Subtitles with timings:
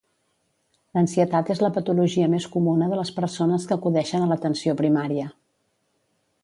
[0.97, 5.29] L'ansietat és la patologia més comuna de les persones que acudeixen a l'atenció primària.